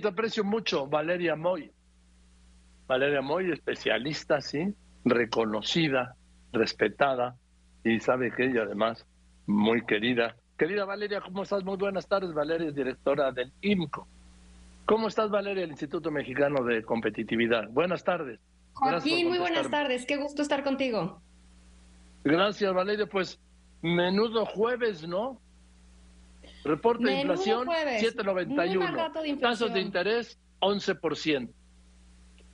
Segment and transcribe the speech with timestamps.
[0.00, 1.70] te aprecio mucho, Valeria Moy.
[2.86, 4.74] Valeria Moy, especialista, sí,
[5.04, 6.16] reconocida,
[6.52, 7.36] respetada
[7.82, 9.06] y sabe que ella además
[9.46, 10.36] muy querida.
[10.56, 11.64] Querida Valeria, ¿cómo estás?
[11.64, 12.32] Muy buenas tardes.
[12.32, 14.06] Valeria es directora del IMCO.
[14.86, 17.68] ¿Cómo estás, Valeria, el Instituto Mexicano de Competitividad?
[17.70, 18.38] Buenas tardes.
[18.74, 20.04] Joaquín, muy buenas tardes.
[20.04, 21.22] Qué gusto estar contigo.
[22.22, 23.06] Gracias, Valeria.
[23.06, 23.40] Pues
[23.82, 25.40] menudo jueves, ¿no?
[26.64, 29.40] Reporte de inflación 7.91.
[29.40, 31.50] Tasas de interés 11%.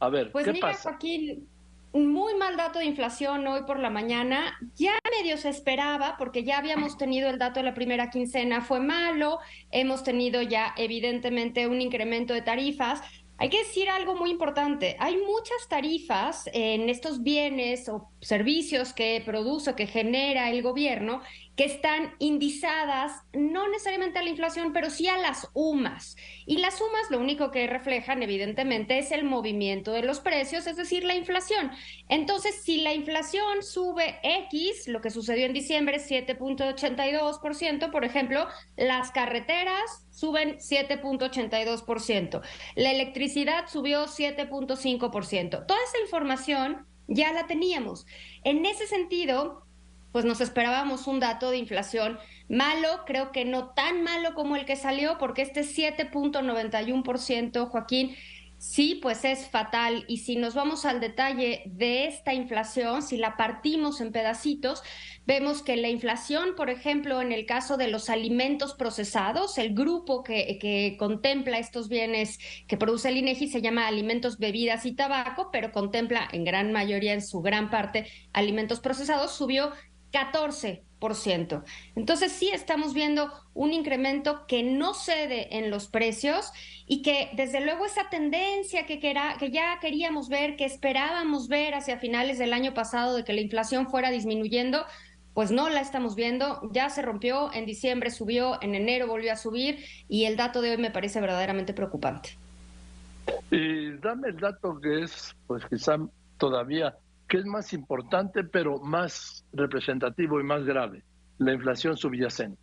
[0.01, 0.91] A ver, pues ¿qué mira, pasa?
[0.91, 1.47] Joaquín,
[1.93, 4.59] muy mal dato de inflación hoy por la mañana.
[4.77, 8.81] Ya medio se esperaba porque ya habíamos tenido el dato de la primera quincena, fue
[8.81, 9.39] malo.
[9.71, 13.03] Hemos tenido ya evidentemente un incremento de tarifas.
[13.39, 14.97] Hay que decir algo muy importante.
[14.99, 21.23] Hay muchas tarifas en estos bienes o servicios que produce, que genera el gobierno,
[21.57, 26.17] que están indizadas no necesariamente a la inflación, pero sí a las UMAS.
[26.47, 30.77] Y las UMAS lo único que reflejan, evidentemente, es el movimiento de los precios, es
[30.77, 31.71] decir, la inflación.
[32.09, 38.47] Entonces, si la inflación sube X, lo que sucedió en diciembre, 7.82%, por ejemplo,
[38.77, 42.41] las carreteras suben 7.82%,
[42.77, 45.67] la electricidad subió 7.5%.
[45.67, 48.07] Toda esa información ya la teníamos.
[48.45, 49.67] En ese sentido,
[50.13, 54.65] pues nos esperábamos un dato de inflación malo, creo que no tan malo como el
[54.65, 58.17] que salió, porque este 7.91%, Joaquín,
[58.61, 60.05] sí, pues es fatal.
[60.07, 64.83] Y si nos vamos al detalle de esta inflación, si la partimos en pedacitos,
[65.27, 70.23] vemos que la inflación, por ejemplo, en el caso de los alimentos procesados, el grupo
[70.23, 75.49] que, que contempla estos bienes que produce el INEGI se llama alimentos, bebidas y tabaco,
[75.51, 79.73] pero contempla en gran mayoría, en su gran parte, alimentos procesados, subió
[80.13, 80.90] 14%.
[81.97, 86.53] Entonces sí estamos viendo un incremento que no cede en los precios
[86.87, 91.99] y que desde luego esa tendencia que, que ya queríamos ver, que esperábamos ver hacia
[91.99, 94.85] finales del año pasado de que la inflación fuera disminuyendo,
[95.35, 99.37] pues no la estamos viendo, ya se rompió, en diciembre subió, en enero volvió a
[99.37, 102.37] subir y el dato de hoy me parece verdaderamente preocupante.
[103.51, 105.99] Y dame el dato que es, pues quizá
[106.39, 106.97] todavía
[107.31, 111.05] ¿Qué es más importante, pero más representativo y más grave?
[111.39, 112.61] La inflación subyacente.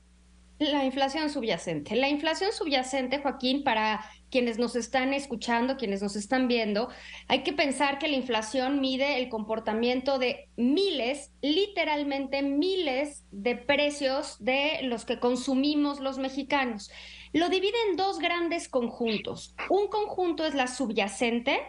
[0.59, 1.95] La inflación subyacente.
[1.95, 6.89] La inflación subyacente, Joaquín, para quienes nos están escuchando, quienes nos están viendo,
[7.29, 14.35] hay que pensar que la inflación mide el comportamiento de miles, literalmente miles de precios
[14.44, 16.91] de los que consumimos los mexicanos.
[17.33, 19.55] Lo divide en dos grandes conjuntos.
[19.69, 21.59] Un conjunto es la subyacente,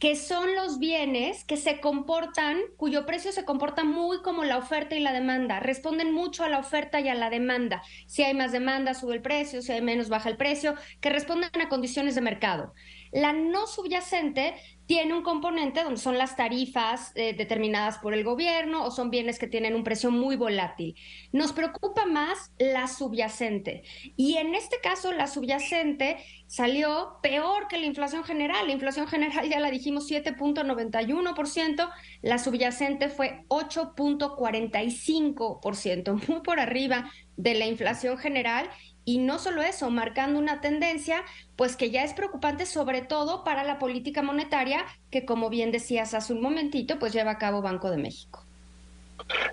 [0.00, 4.96] que son los bienes que se comportan, cuyo precio se comporta muy como la oferta
[4.96, 7.82] y la demanda, responden mucho a la oferta y a la demanda.
[8.06, 11.50] Si hay más demanda, sube el precio, si hay menos, baja el precio, que responden
[11.60, 12.72] a condiciones de mercado.
[13.12, 14.54] La no subyacente
[14.90, 19.38] tiene un componente donde son las tarifas eh, determinadas por el gobierno o son bienes
[19.38, 20.96] que tienen un precio muy volátil.
[21.30, 23.84] Nos preocupa más la subyacente.
[24.16, 26.16] Y en este caso, la subyacente
[26.48, 28.66] salió peor que la inflación general.
[28.66, 31.88] La inflación general ya la dijimos 7.91%,
[32.22, 38.68] la subyacente fue 8.45%, muy por arriba de la inflación general
[39.04, 41.22] y no solo eso, marcando una tendencia,
[41.56, 46.14] pues que ya es preocupante sobre todo para la política monetaria que, como bien decías
[46.14, 48.44] hace un momentito, pues lleva a cabo Banco de México.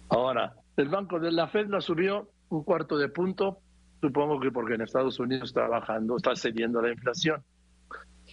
[0.10, 3.60] Ahora, el Banco de la Fed la subió un cuarto de punto,
[4.02, 7.44] supongo que porque en Estados Unidos está bajando, está cediendo la inflación.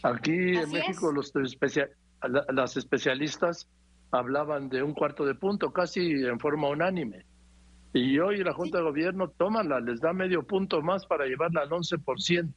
[0.02, 1.32] Aquí en México los
[2.52, 3.68] las especialistas
[4.10, 7.24] hablaban de un cuarto de punto, casi en forma unánime.
[7.94, 11.70] Y hoy la Junta de Gobierno, tómala, les da medio punto más para llevarla al
[11.70, 12.52] 11%.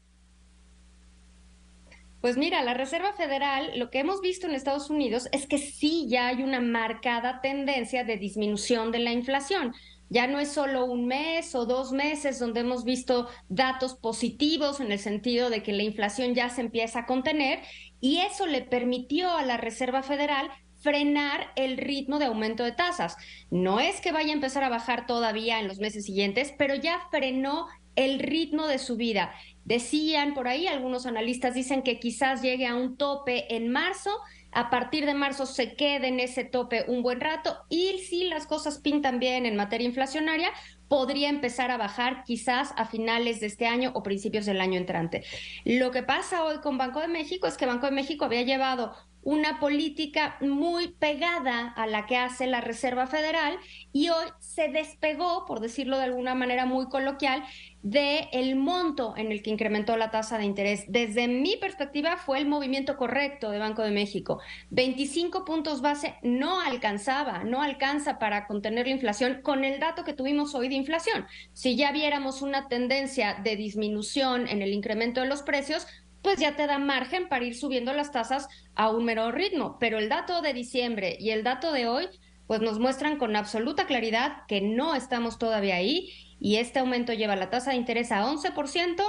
[2.22, 6.08] Pues mira, la Reserva Federal, lo que hemos visto en Estados Unidos es que sí
[6.10, 9.76] ya hay una marcada tendencia de disminución de la inflación.
[10.10, 14.92] Ya no es solo un mes o dos meses donde hemos visto datos positivos en
[14.92, 17.60] el sentido de que la inflación ya se empieza a contener
[18.02, 20.50] y eso le permitió a la Reserva Federal
[20.88, 23.18] frenar el ritmo de aumento de tasas.
[23.52, 27.02] No es que vaya a empezar a bajar todavía en los meses siguientes, pero ya
[27.12, 27.68] frenó
[27.98, 29.34] el ritmo de subida.
[29.66, 34.12] Decían por ahí, algunos analistas dicen que quizás llegue a un tope en marzo,
[34.54, 38.48] a partir de marzo se quede en ese tope un buen rato y si las
[38.48, 40.54] cosas pintan bien en materia inflacionaria,
[40.88, 45.26] podría empezar a bajar quizás a finales de este año o principios del año entrante.
[45.66, 48.94] Lo que pasa hoy con Banco de México es que Banco de México había llevado
[49.28, 53.58] una política muy pegada a la que hace la Reserva Federal
[53.92, 57.44] y hoy se despegó, por decirlo de alguna manera muy coloquial,
[57.82, 60.86] de el monto en el que incrementó la tasa de interés.
[60.88, 64.40] Desde mi perspectiva fue el movimiento correcto de Banco de México.
[64.70, 70.14] 25 puntos base no alcanzaba, no alcanza para contener la inflación con el dato que
[70.14, 71.26] tuvimos hoy de inflación.
[71.52, 75.86] Si ya viéramos una tendencia de disminución en el incremento de los precios,
[76.28, 79.78] pues ya te da margen para ir subiendo las tasas a un mero ritmo.
[79.80, 82.08] Pero el dato de diciembre y el dato de hoy,
[82.48, 87.38] pues nos muestran con absoluta claridad que no estamos todavía ahí y este aumento lleva
[87.38, 89.02] la tasa de interés a 11%.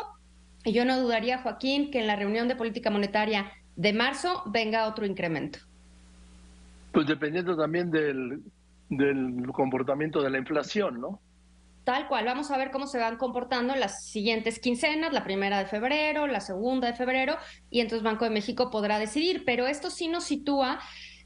[0.64, 4.86] Y yo no dudaría, Joaquín, que en la reunión de política monetaria de marzo venga
[4.86, 5.58] otro incremento.
[6.92, 8.44] Pues dependiendo también del,
[8.90, 11.20] del comportamiento de la inflación, ¿no?
[11.88, 15.64] Tal cual, vamos a ver cómo se van comportando las siguientes quincenas, la primera de
[15.64, 17.38] febrero, la segunda de febrero,
[17.70, 20.80] y entonces Banco de México podrá decidir, pero esto sí nos sitúa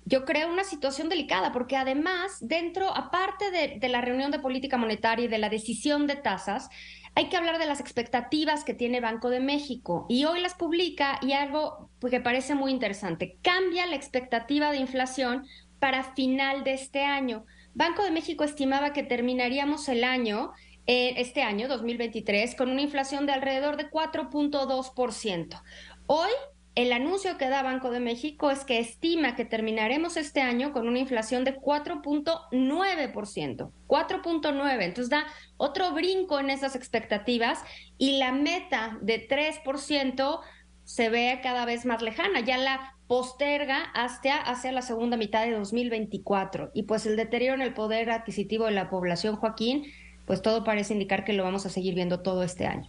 [0.04, 4.76] yo creo una situación delicada, porque además, dentro, aparte de, de, la reunión de política
[4.76, 6.68] monetaria y de la decisión de tasas,
[7.16, 10.06] hay que hablar de las expectativas que tiene Banco de México.
[10.08, 13.36] Y hoy las publica y algo que parece muy interesante.
[13.42, 15.44] Cambia la expectativa de inflación
[15.80, 17.44] para final de este año.
[17.74, 20.52] Banco de México estimaba que terminaríamos el año,
[20.86, 25.62] eh, este año, 2023, con una inflación de alrededor de 4.2%.
[26.06, 26.30] Hoy,
[26.74, 30.88] el anuncio que da Banco de México es que estima que terminaremos este año con
[30.88, 33.70] una inflación de 4.9%.
[33.86, 34.82] 4.9.
[34.82, 35.26] Entonces da
[35.58, 37.62] otro brinco en esas expectativas
[37.98, 40.40] y la meta de 3%
[40.84, 42.40] se ve cada vez más lejana.
[42.40, 46.70] Ya la posterga hasta hacia la segunda mitad de 2024.
[46.72, 49.84] Y pues el deterioro en el poder adquisitivo de la población, Joaquín,
[50.24, 52.88] pues todo parece indicar que lo vamos a seguir viendo todo este año.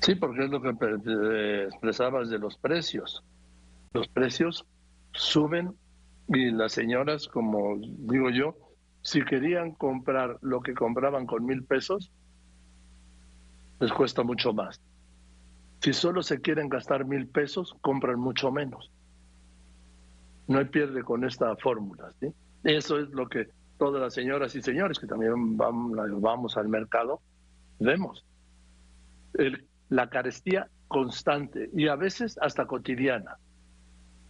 [0.00, 3.24] Sí, porque es lo que expresabas de los precios.
[3.94, 4.66] Los precios
[5.14, 5.72] suben
[6.28, 8.58] y las señoras, como digo yo,
[9.00, 12.12] si querían comprar lo que compraban con mil pesos,
[13.80, 14.82] les cuesta mucho más.
[15.82, 18.90] Si solo se quieren gastar mil pesos, compran mucho menos.
[20.46, 22.10] No hay pierde con esta fórmula.
[22.20, 22.32] ¿sí?
[22.62, 23.48] Eso es lo que
[23.78, 27.20] todas las señoras y señores que también vamos, al mercado
[27.80, 28.24] vemos.
[29.88, 33.36] la carestía constante y a veces hasta cotidiana.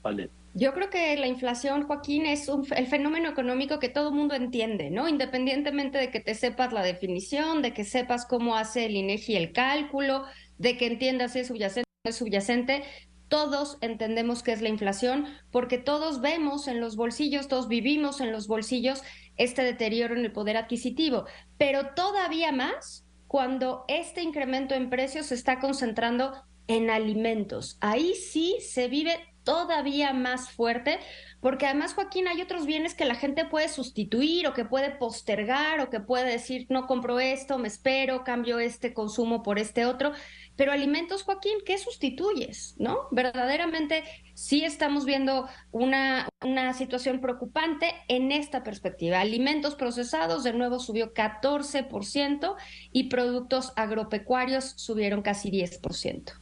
[0.01, 0.31] Vale.
[0.55, 5.09] Yo creo que la inflación, Joaquín, es el fenómeno económico que todo mundo entiende, ¿no?
[5.09, 9.53] Independientemente de que te sepas la definición, de que sepas cómo hace el INEGI el
[9.53, 10.25] cálculo,
[10.63, 12.83] de que entiendas si es subyacente es subyacente,
[13.29, 18.33] todos entendemos qué es la inflación porque todos vemos en los bolsillos, todos vivimos en
[18.33, 19.03] los bolsillos
[19.37, 21.27] este deterioro en el poder adquisitivo,
[21.59, 26.33] pero todavía más cuando este incremento en precios se está concentrando
[26.69, 27.79] en alimentos.
[27.81, 30.99] Ahí sí se vive todavía más fuerte,
[31.41, 35.81] porque además, Joaquín, hay otros bienes que la gente puede sustituir o que puede postergar
[35.81, 40.13] o que puede decir, no compro esto, me espero, cambio este consumo por este otro.
[40.55, 42.77] Pero alimentos, Joaquín, ¿qué sustituyes?
[42.79, 43.09] ¿No?
[43.11, 44.05] Verdaderamente
[44.35, 49.21] sí estamos viendo una, una situación preocupante en esta perspectiva.
[49.21, 52.55] Alimentos procesados, de nuevo, subió 14%
[52.93, 56.42] y productos agropecuarios subieron casi 10%.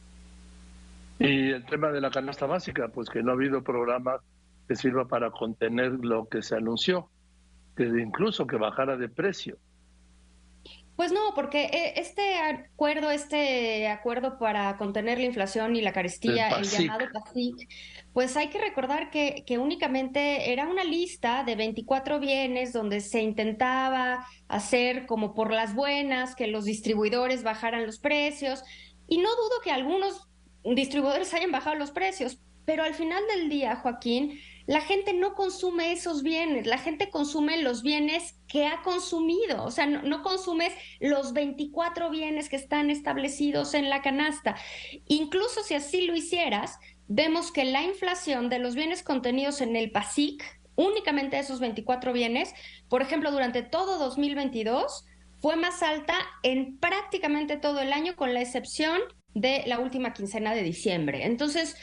[1.23, 4.21] Y el tema de la canasta básica, pues que no ha habido programa
[4.67, 7.09] que sirva para contener lo que se anunció,
[7.75, 9.59] que incluso que bajara de precio.
[10.95, 16.49] Pues no, porque eh, este acuerdo, este acuerdo para contener la inflación y la carestía,
[16.49, 17.69] el, llamado PASIC,
[18.13, 23.21] pues hay que recordar que, que únicamente era una lista de 24 bienes donde se
[23.21, 28.63] intentaba hacer como por las buenas, que los distribuidores bajaran los precios.
[29.07, 30.30] Y no dudo que algunos
[30.63, 35.91] distribuidores hayan bajado los precios, pero al final del día, Joaquín, la gente no consume
[35.91, 41.33] esos bienes, la gente consume los bienes que ha consumido, o sea, no, consumes los
[41.33, 44.55] 24 bienes que están establecidos en la canasta.
[45.07, 46.77] Incluso si así lo hicieras,
[47.07, 50.43] vemos que la inflación de los bienes contenidos en el PASIC,
[50.75, 52.53] únicamente esos 24 bienes,
[52.87, 55.05] por ejemplo, durante todo 2022,
[55.39, 56.13] fue más alta
[56.43, 59.01] en prácticamente todo el año, con la excepción
[59.33, 61.25] de la última quincena de diciembre.
[61.25, 61.75] Entonces,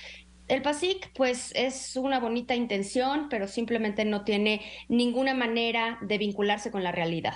[0.49, 6.71] el PASIC, pues es una bonita intención, pero simplemente no tiene ninguna manera de vincularse
[6.71, 7.35] con la realidad.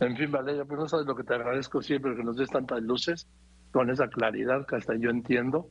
[0.00, 2.82] En fin, Valeria, pues no sabes lo que te agradezco siempre que nos des tantas
[2.82, 3.26] luces,
[3.72, 5.70] con esa claridad que hasta yo entiendo.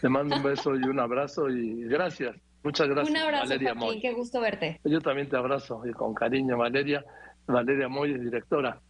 [0.00, 2.36] Te mando un beso y un abrazo y gracias.
[2.62, 3.10] Muchas gracias.
[3.10, 4.00] Un abrazo, Valeria Moy.
[4.00, 4.80] qué gusto verte.
[4.84, 7.04] Yo también te abrazo y con cariño, Valeria.
[7.46, 8.80] Valeria Moy directora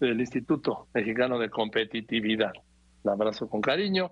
[0.00, 2.52] del Instituto Mexicano de Competitividad.
[3.02, 4.10] Un abrazo con cariño.